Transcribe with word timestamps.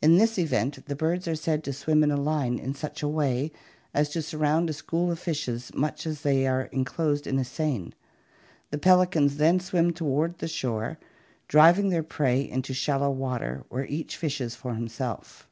In 0.00 0.16
this 0.16 0.38
event, 0.38 0.86
the 0.86 0.94
birds 0.94 1.26
are 1.26 1.34
said 1.34 1.64
to 1.64 1.72
swim 1.72 2.04
in 2.04 2.12
a 2.12 2.16
line 2.16 2.56
in 2.56 2.72
such 2.72 3.02
a 3.02 3.08
way 3.08 3.50
as 3.92 4.08
to 4.10 4.22
sur 4.22 4.38
round 4.38 4.70
a 4.70 4.72
school 4.72 5.10
of 5.10 5.18
fishes 5.18 5.72
much 5.74 6.06
as 6.06 6.20
they 6.20 6.46
are 6.46 6.66
enclosed 6.66 7.26
in 7.26 7.36
a 7.36 7.44
seine. 7.44 7.90
The 8.70 8.78
pelicans 8.78 9.38
then 9.38 9.58
swim 9.58 9.92
toward 9.92 10.38
the 10.38 10.46
shore, 10.46 11.00
driving 11.48 11.88
their 11.88 12.04
prey 12.04 12.48
into 12.48 12.74
shallow 12.74 13.10
water, 13.10 13.64
where 13.68 13.86
each 13.86 14.16
fishes 14.16 14.54
for 14.54 14.72
himself. 14.76 15.48